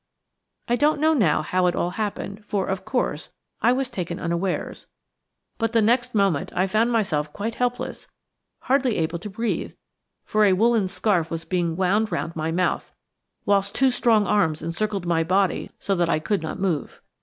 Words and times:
I 0.67 0.77
don't 0.77 0.99
know 0.99 1.13
now 1.13 1.43
how 1.43 1.67
it 1.67 1.75
all 1.75 1.91
happened, 1.91 2.43
for, 2.43 2.65
of 2.65 2.85
course, 2.85 3.29
I 3.61 3.71
was 3.71 3.87
taken 3.91 4.19
unawares; 4.19 4.87
but 5.59 5.73
the 5.73 5.81
next 5.83 6.15
moment 6.15 6.51
I 6.55 6.65
found 6.65 6.91
myself 6.91 7.31
quite 7.31 7.53
helpless, 7.53 8.07
hardly 8.61 8.97
able 8.97 9.19
to 9.19 9.29
breathe, 9.29 9.73
for 10.25 10.43
a 10.45 10.53
woolen 10.53 10.87
scarf 10.87 11.29
was 11.29 11.45
being 11.45 11.75
wound 11.75 12.11
round 12.11 12.35
my 12.35 12.51
mouth, 12.51 12.91
whilst 13.45 13.75
two 13.75 13.91
strong 13.91 14.25
arms 14.25 14.63
encircled 14.63 15.05
my 15.05 15.23
body 15.23 15.69
so 15.77 15.93
that 15.93 16.09
I 16.09 16.17
could 16.17 16.41
not 16.41 16.59
move. 16.59 16.99